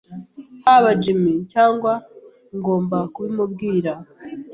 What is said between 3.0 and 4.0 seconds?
kubimubwira.